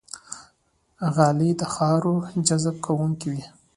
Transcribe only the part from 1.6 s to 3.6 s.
خاورو جذب کوونکې وي.